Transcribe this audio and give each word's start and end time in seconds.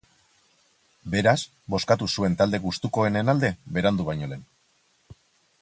Beraz, 1.15 1.35
bozkatu 1.75 2.09
zuen 2.15 2.39
talde 2.41 2.63
gustukoenen 2.65 3.31
alde, 3.35 3.55
berandu 3.79 4.11
baino 4.13 4.31
lehen. 4.33 4.47